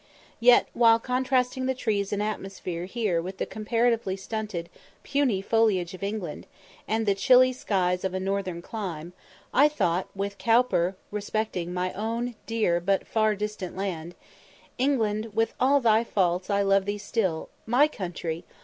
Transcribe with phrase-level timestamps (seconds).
[0.39, 4.67] Yet, while contrasting the trees and atmosphere here with the comparatively stunted,
[5.03, 6.47] puny foliage of England,
[6.87, 9.13] and the chilly skies of a northern clime,
[9.53, 14.15] I thought with Cowper respecting my own dear, but far distant land
[14.79, 18.43] "England, with all thy faults I love thee still My country!